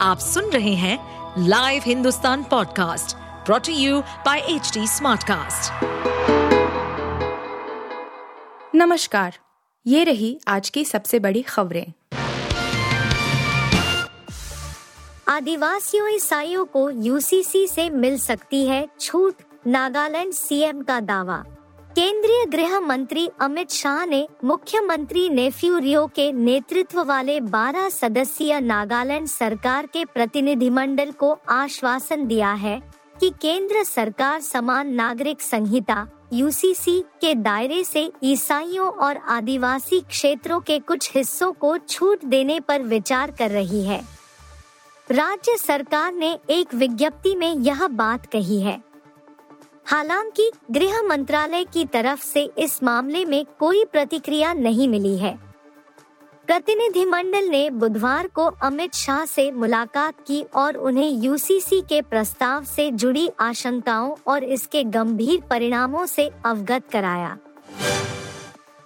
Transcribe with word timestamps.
आप 0.00 0.18
सुन 0.18 0.50
रहे 0.50 0.74
हैं 0.74 0.98
live 1.48 1.82
Hindustan 1.86 2.42
podcast 2.42 3.16
brought to 3.46 3.72
you 3.72 4.00
by 4.26 4.40
H 4.48 4.72
Smartcast. 4.78 5.84
नमस्कार 8.74 9.34
ये 9.86 10.04
रही 10.04 10.38
आज 10.48 10.70
की 10.70 10.84
सबसे 10.84 11.18
बड़ी 11.18 11.42
खबरें 11.42 11.92
आदिवासियों 15.28 16.08
ईसाइयों 16.10 16.64
को 16.64 16.88
यूसीसी 16.90 17.66
से 17.66 17.88
मिल 17.90 18.18
सकती 18.18 18.66
है 18.66 18.86
छूट 19.00 19.42
नागालैंड 19.66 20.32
सीएम 20.32 20.82
का 20.82 21.00
दावा 21.00 21.42
केंद्रीय 21.96 22.44
गृह 22.46 22.80
मंत्री 22.80 23.28
अमित 23.40 23.70
शाह 23.70 24.04
ने 24.04 24.28
मुख्यमंत्री 24.44 25.28
नेफ्यू 25.28 25.78
रियो 25.78 26.06
के 26.06 26.32
नेतृत्व 26.32 27.02
वाले 27.02 27.40
12 27.40 27.88
सदस्यीय 27.90 28.60
नागालैंड 28.60 29.26
सरकार 29.26 29.86
के 29.86 30.04
प्रतिनिधिमंडल 30.04 31.10
को 31.10 31.38
आश्वासन 31.48 32.26
दिया 32.26 32.52
है 32.52 32.82
कि 33.20 33.30
केंद्र 33.42 33.84
सरकार 33.84 34.40
समान 34.40 34.92
नागरिक 34.94 35.42
संहिता 35.42 36.06
यूसीसी 36.32 37.00
के 37.20 37.34
दायरे 37.34 37.84
से 37.84 38.12
ईसाइयों 38.22 38.88
और 38.88 39.16
आदिवासी 39.16 40.00
क्षेत्रों 40.00 40.60
के 40.60 40.78
कुछ 40.78 41.10
हिस्सों 41.14 41.52
को 41.52 41.78
छूट 41.78 42.24
देने 42.24 42.60
पर 42.60 42.82
विचार 42.82 43.30
कर 43.30 43.50
रही 43.50 43.84
है। 43.84 44.02
राज्य 45.10 45.56
सरकार 45.56 46.12
ने 46.12 46.38
एक 46.50 46.74
विज्ञप्ति 46.74 47.34
में 47.36 47.54
यह 47.54 47.86
बात 47.86 48.26
कही 48.26 48.60
है। 48.60 48.85
हालाँकि 49.86 50.50
गृह 50.70 51.02
मंत्रालय 51.02 51.64
की 51.64 51.84
तरफ़ 51.84 52.24
से 52.24 52.50
इस 52.58 52.82
मामले 52.82 53.24
में 53.24 53.44
कोई 53.58 53.84
प्रतिक्रिया 53.84 54.52
नहीं 54.52 54.88
मिली 54.88 55.18
है। 55.18 55.38
प्रतिनिधिमंडल 56.46 57.44
ने 57.44 57.70
बुधवार 57.70 58.26
को 58.26 58.44
अमित 58.62 58.94
शाह 58.94 59.24
से 59.24 59.52
मुलाकात 59.52 60.14
की 60.26 60.42
और 60.54 60.76
उन्हें 60.76 61.10
यूसीसी 61.10 61.80
के 61.80 62.02
प्रस्ताव 62.02 62.64
से 62.64 62.90
जुड़ी 62.90 63.30
आशंकाओं 63.40 64.14
और 64.26 64.44
इसके 64.44 64.84
गंभीर 64.84 65.40
परिणामों 65.50 66.06
से 66.06 66.30
अवगत 66.44 66.82
कराया। 66.92 67.38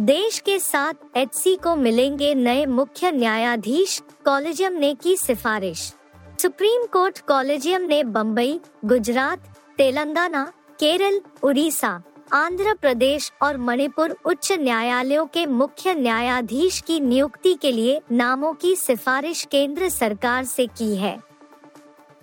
देश 0.00 0.38
के 0.38 0.58
साथ 0.58 1.16
एचसी 1.16 1.56
को 1.56 1.76
मिलेंगे 1.76 2.34
नए 2.34 2.66
मुख्य 2.66 3.12
न्यायाधीश, 3.12 4.02
कॉलेजियम 4.24 4.72
ने 4.72 4.94
की 4.94 5.16
सिफारिश। 5.16 5.92
सुप्रीम 6.42 6.86
कोर्ट 6.86 7.20
कॉलेजियम 7.20 7.82
ने 7.82 8.04
बम्बई 8.04 8.60
गुजरात, 8.84 9.38
तेलंगाना 9.76 10.52
केरल, 10.80 11.20
उड़ीसा, 11.42 12.02
आंध्र 12.32 12.74
प्रदेश 12.74 13.32
और 13.42 13.56
मणिपुर 13.56 14.16
उच्च 14.24 14.52
न्यायालयों 14.52 15.26
के 15.26 15.46
मुख्य 15.46 15.94
न्यायाधीश 15.94 16.80
की 16.80 17.00
नियुक्ति 17.00 17.54
के 17.54 17.72
लिए 17.72 18.00
नामों 18.12 18.52
की 18.52 18.74
सिफारिश 18.76 19.46
केंद्र 19.50 19.88
सरकार 19.88 20.44
से 20.44 20.66
की 20.66 20.96
है। 20.96 21.18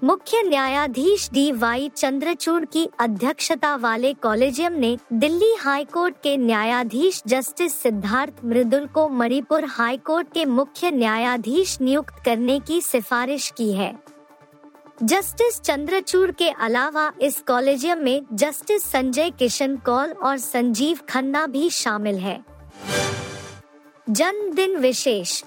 मुख्य 0.03 0.41
न्यायाधीश 0.43 1.29
डी 1.33 1.51
वाई 1.51 1.89
चंद्रचूड़ 1.89 2.65
की 2.65 2.87
अध्यक्षता 2.99 3.75
वाले 3.75 4.13
कॉलेजियम 4.13 4.73
ने 4.73 4.97
दिल्ली 5.13 5.53
हाई 5.59 5.83
कोर्ट 5.83 6.15
के 6.23 6.37
न्यायाधीश 6.37 7.23
जस्टिस 7.27 7.77
सिद्धार्थ 7.77 8.45
मृदुल 8.45 8.85
को 8.85 9.09
मणिपुर 9.09 9.65
हाई 9.65 9.97
कोर्ट 9.97 10.33
के 10.33 10.45
मुख्य 10.45 10.91
न्यायाधीश 10.91 11.81
नियुक्त 11.81 12.23
करने 12.25 12.59
की 12.59 12.81
सिफारिश 12.81 13.53
की 13.57 13.71
है। 13.73 14.12
जस्टिस 15.03 15.61
चंद्रचूड़ 15.61 16.31
के 16.31 16.49
अलावा 16.49 17.11
इस 17.21 17.43
कॉलेजियम 17.47 17.97
में 17.97 18.21
जस्टिस 18.33 18.83
संजय 18.83 19.29
किशन 19.29 19.75
कौल 19.75 20.11
और 20.11 20.37
संजीव 20.37 20.99
खन्ना 21.09 21.47
भी 21.47 21.69
शामिल 21.69 22.15
है। 22.15 22.45
जन्मदिन 24.09 24.75
विशेष। 24.75 25.43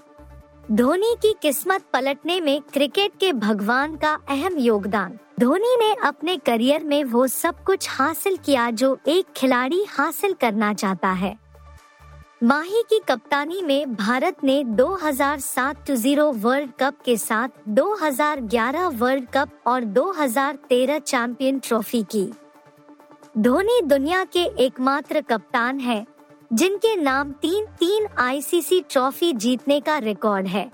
धोनी 0.73 1.15
की 1.23 1.35
किस्मत 1.43 1.83
पलटने 1.93 2.41
में 2.41 2.63
क्रिकेट 2.63 3.13
के 3.21 3.33
भगवान 3.33 3.97
का 3.97 4.19
अहम 4.29 4.59
योगदान। 4.59 5.19
धोनी 5.41 5.77
ने 5.77 5.95
अपने 6.05 6.37
करियर 6.37 6.85
में 6.85 7.05
वो 7.05 7.27
सब 7.27 7.65
कुछ 7.65 7.91
हासिल 7.91 8.37
किया 8.37 8.71
जो 8.71 8.99
एक 9.09 9.27
खिलाड़ी 9.37 9.85
हासिल 9.89 10.33
करना 10.33 10.75
चाहता 10.75 11.09
है। 11.09 11.46
माही 12.43 12.83
की 12.83 12.99
कप्तानी 13.09 13.63
में 13.63 13.95
भारत 13.95 14.37
ने 14.45 14.65
2007 14.65 15.91
ज़ीरो 15.91 16.33
वर्ल्ड 16.33 16.71
कप 16.81 16.95
के 17.05 17.17
साथ 17.17 17.49
2011 17.69 18.87
वर्ल्ड 18.87 19.29
कप 19.35 19.51
और 19.67 19.85
2013 19.85 20.99
चैंपियन 20.99 21.59
ट्रॉफी 21.59 22.03
की। 22.03 22.33
धोनी 23.39 23.81
दुनिया 23.83 24.25
के 24.25 24.45
एकमात्र 24.65 25.21
कप्तान 25.21 25.81
हैं, 25.81 26.07
जिनके 26.53 26.97
नाम 26.97 27.33
तीन 27.33 27.67
तीन 27.67 28.07
आईसीसी 28.19 28.81
ट्रॉफी 28.81 29.33
जीतने 29.33 29.81
का 29.81 29.99
रिकॉर्ड 29.99 30.47
है। 30.47 30.71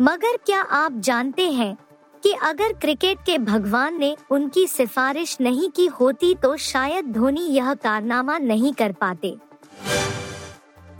मगर 0.00 0.36
क्या 0.36 0.60
आप 0.60 0.92
जानते 0.92 1.50
हैं 1.50 1.78
कि 2.22 2.32
अगर 2.32 2.72
क्रिकेट 2.72 3.18
के 3.26 3.38
भगवान 3.38 3.98
ने 3.98 4.16
उनकी 4.30 4.66
सिफारिश 4.66 5.40
नहीं 5.40 5.70
की 5.70 5.86
होती 5.86 6.34
तो 6.34 6.56
शायद 6.56 7.12
धोनी 7.12 7.46
यह 7.46 7.74
कारनामा 7.74 8.38
नहीं 8.38 8.72
कर 8.72 8.92
पाते? 8.92 9.36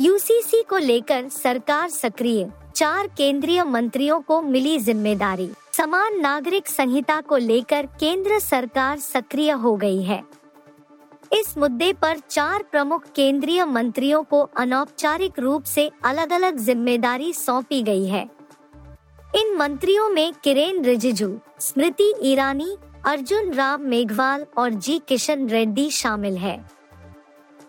यूसीसी 0.00 0.62
को 0.62 0.78
लेकर 0.78 1.28
सरकार 1.28 1.88
सक्रिय। 1.88 2.48
चार 2.76 3.06
केंद्रीय 3.08 3.62
मंत्रियों 3.64 4.20
को 4.20 4.40
मिली 4.42 4.78
ज़िम्मेदारी। 4.78 5.48
समान 5.72 6.20
नागरिक 6.20 6.68
संहिता 6.68 7.20
को 7.20 7.36
लेकर 7.36 7.86
केंद्र 8.00 8.38
सरकार 8.38 8.98
सक्रिय 8.98 9.50
हो 9.52 9.74
गई 9.76 10.02
है। 10.02 10.22
इस 11.32 11.56
मुद्दे 11.58 11.92
पर 11.92 12.18
चार 12.20 12.62
प्रमुख 12.62 13.10
केंद्रीय 13.16 13.64
मंत्रियों 13.64 14.22
को 14.22 14.40
अनौपचारिक 14.56 15.38
रूप 15.38 15.64
से 15.64 15.90
अलग 16.04 16.32
अलग 16.32 16.58
ज़िम्मेदारी 16.58 17.32
सौंपी 17.32 17.82
गई 17.82 18.06
है। 18.06 18.22
इन 19.36 19.54
मंत्रियों 19.56 20.08
में 20.10 20.32
किरेन 20.44 20.84
रिजिजू, 20.84 21.36
स्मृति 21.60 22.12
ईरानी, 22.22 22.76
अर्जुन 23.06 23.52
राम 23.52 23.82
मेघवाल 23.82 24.46
और 24.58 24.70
जी 24.70 25.00
किशन 25.08 25.48
रेड्डी 25.48 25.90
शामिल 25.92 26.36
है। 26.36 26.58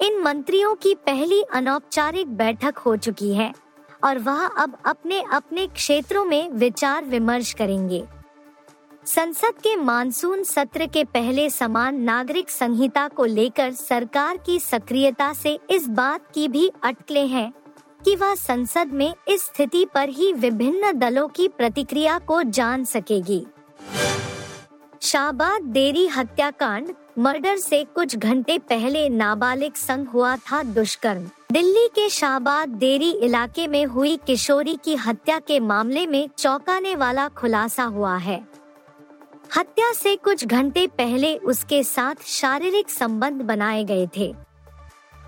इन 0.01 0.21
मंत्रियों 0.21 0.75
की 0.75 0.93
पहली 0.95 1.41
अनौपचारिक 1.41 2.27
बैठक 2.27 2.77
हो 2.77 2.95
चुकी 2.95 3.33
है 3.33 3.53
और 4.03 4.17
वह 4.17 4.45
अब 4.45 4.77
अपने 4.85 5.23
अपने 5.33 5.67
क्षेत्रों 5.67 6.25
में 6.25 6.49
विचार 6.49 7.05
विमर्श 7.05 7.53
करेंगे। 7.53 8.03
संसद 9.05 9.53
के 9.63 9.75
मानसून 9.75 10.43
सत्र 10.43 10.85
के 10.85 11.03
पहले 11.03 11.49
समान 11.49 11.95
नागरिक 11.95 12.49
संहिता 12.49 13.07
को 13.07 13.25
लेकर 13.25 13.71
सरकार 13.71 14.37
की 14.37 14.59
सक्रियता 14.59 15.33
से 15.33 15.59
इस 15.69 15.87
बात 15.87 16.31
की 16.33 16.47
भी 16.47 16.71
अटकले 16.83 17.25
हैं 17.25 17.51
कि 18.05 18.15
वह 18.15 18.35
संसद 18.35 18.87
में 18.87 19.13
इस 19.27 19.41
स्थिति 19.41 19.85
पर 19.93 20.09
ही 20.09 20.33
विभिन्न 20.33 20.91
दलों 20.91 21.27
की 21.27 21.47
प्रतिक्रिया 21.47 22.19
को 22.19 22.43
जान 22.43 22.85
सकेगी। 22.85 23.45
शाहबाद 25.01 25.61
देरी 25.61 26.07
हत्याकांड 26.07 26.93
मर्डर 27.19 27.57
से 27.57 27.83
कुछ 27.83 28.15
घंटे 28.15 28.57
पहले 28.57 29.09
नाबालिग 29.09 29.73
संग 29.73 30.07
हुआ 30.07 30.35
था 30.35 30.63
दुष्कर्म। 30.63 31.29
दिल्ली 31.51 31.87
के 31.87 32.09
शाहबाद 32.09 32.69
देरी 32.69 33.11
इलाके 33.11 33.67
में 33.67 33.85
हुई 33.85 34.19
किशोरी 34.27 34.77
की 34.83 34.95
हत्या 34.95 35.39
के 35.39 35.59
मामले 35.59 36.07
में 36.07 36.29
चौंकाने 36.37 36.95
वाला 36.95 37.27
खुलासा 37.27 37.83
हुआ 37.83 38.15
है। 38.17 38.47
हत्या 39.57 39.93
से 39.93 40.15
कुछ 40.15 40.45
घंटे 40.45 40.87
पहले 40.87 41.35
उसके 41.35 41.83
साथ 41.83 42.15
शारीरिक 42.25 42.89
संबंध 42.89 43.41
बनाए 43.41 43.83
गए 43.83 44.07
थे। 44.17 44.33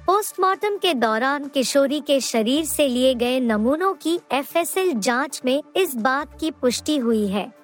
पोस्टमार्टम 0.06 0.78
के 0.78 0.94
दौरान 0.94 1.48
किशोरी 1.48 2.00
के 2.00 2.20
शरीर 2.20 2.66
से 2.66 2.88
लिए 2.88 3.14
गए 3.14 3.40
नमूनों 3.40 3.94
की 3.94 4.20
एफएसएल 4.32 4.94
जाँच 4.94 5.42
में 5.46 5.64
इस 5.76 5.96
बात 5.96 6.40
की 6.40 6.52
पुष्टि 6.52 6.98
हुई 6.98 7.28
है। 7.28 7.61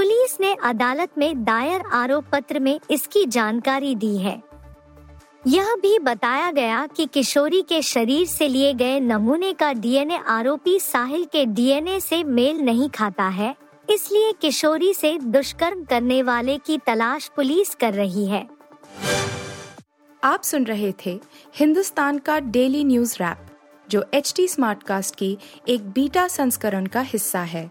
पुलिस 0.00 0.36
ने 0.40 0.52
अदालत 0.64 1.18
में 1.18 1.42
दायर 1.44 1.82
आरोप 1.92 2.24
पत्र 2.32 2.58
में 2.58 2.78
इसकी 2.90 3.24
जानकारी 3.26 3.94
दी 3.94 4.16
है। 4.16 4.32
यह 5.46 5.74
भी 5.74 5.98
बताया 5.98 6.50
गया 6.50 6.86
कि 6.86 7.04
किशोरी 7.06 7.60
के 7.62 7.80
शरीर 7.82 8.26
से 8.26 8.46
लिए 8.48 8.72
गए 8.74 9.00
नमूने 9.00 9.52
का 9.52 9.72
डीएनए 9.72 10.18
आरोपी 10.28 10.78
साहिल 10.80 11.24
के 11.24 11.44
डीएनए 11.46 11.98
से 12.00 12.22
मेल 12.24 12.60
नहीं 12.60 12.88
खाता 12.88 13.26
है, 13.28 13.54
इसलिए 13.88 14.32
किशोरी 14.40 14.92
से 14.94 15.16
दुष्कर्म 15.18 15.82
करने 15.84 16.22
वाले 16.22 16.56
की 16.58 16.78
तलाश 16.78 17.26
पुलिस 17.36 17.74
कर 17.74 17.94
रही 17.94 18.24
है। 18.26 18.46
आप 20.22 20.42
सुन 20.42 20.64
रहे 20.64 20.92
थे 21.04 21.18
हिंदुस्तान 21.56 22.18
का 22.18 22.38
डेली 22.38 22.82
न्यूज़ 22.84 23.16
रैप, 23.16 23.46
जो 23.88 24.04
एच 24.14 24.32
टी 24.36 24.48
स्मार्ट 24.48 24.82
कास्ट 24.82 25.16
की 25.16 25.36
एक 25.68 25.90
बीटा 25.90 26.26
संस्करण 26.28 26.86
का 26.86 27.00
हिस्सा 27.02 27.42
है। 27.42 27.70